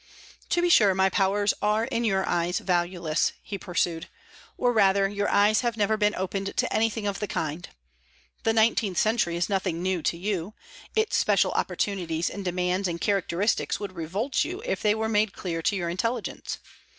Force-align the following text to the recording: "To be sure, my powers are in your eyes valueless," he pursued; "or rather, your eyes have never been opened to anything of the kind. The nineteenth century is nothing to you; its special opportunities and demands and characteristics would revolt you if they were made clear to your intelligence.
"To 0.49 0.63
be 0.63 0.69
sure, 0.69 0.95
my 0.95 1.11
powers 1.11 1.53
are 1.61 1.83
in 1.85 2.03
your 2.03 2.27
eyes 2.27 2.57
valueless," 2.57 3.33
he 3.43 3.59
pursued; 3.59 4.09
"or 4.57 4.73
rather, 4.73 5.07
your 5.07 5.29
eyes 5.29 5.61
have 5.61 5.77
never 5.77 5.95
been 5.95 6.15
opened 6.15 6.57
to 6.57 6.73
anything 6.73 7.05
of 7.05 7.19
the 7.19 7.27
kind. 7.27 7.69
The 8.41 8.51
nineteenth 8.51 8.97
century 8.97 9.35
is 9.35 9.47
nothing 9.47 9.83
to 10.03 10.17
you; 10.17 10.55
its 10.95 11.17
special 11.17 11.51
opportunities 11.51 12.31
and 12.31 12.43
demands 12.43 12.87
and 12.87 12.99
characteristics 12.99 13.79
would 13.79 13.93
revolt 13.95 14.43
you 14.43 14.63
if 14.65 14.81
they 14.81 14.95
were 14.95 15.07
made 15.07 15.33
clear 15.33 15.61
to 15.61 15.75
your 15.75 15.87
intelligence. 15.89 16.57